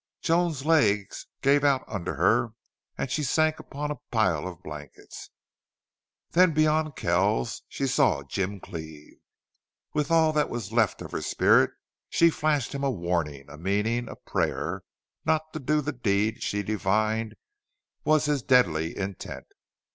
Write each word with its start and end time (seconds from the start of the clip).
Joan's 0.23 0.65
legs 0.65 1.27
gave 1.43 1.63
out 1.63 1.83
under 1.87 2.15
her 2.15 2.53
and 2.97 3.11
she 3.11 3.21
sank 3.21 3.59
upon 3.59 3.91
a 3.91 3.97
pile 4.09 4.47
of 4.47 4.63
blankets. 4.63 5.29
Then 6.31 6.53
beyond 6.55 6.95
Kells 6.95 7.61
she 7.67 7.85
saw 7.85 8.23
Jim 8.23 8.59
Cleve. 8.59 9.19
With 9.93 10.09
all 10.09 10.33
that 10.33 10.49
was 10.49 10.71
left 10.71 11.03
of 11.03 11.11
her 11.11 11.21
spirit 11.21 11.69
she 12.09 12.31
flashed 12.31 12.73
him 12.73 12.83
a 12.83 12.89
warning 12.89 13.47
a 13.47 13.59
meaning 13.59 14.09
a 14.09 14.15
prayer 14.15 14.81
not 15.23 15.53
to 15.53 15.59
do 15.59 15.81
the 15.81 15.91
deed 15.93 16.41
she 16.41 16.63
divined 16.63 17.35
was 18.03 18.25
his 18.25 18.41
deadly 18.41 18.97
intent. 18.97 19.45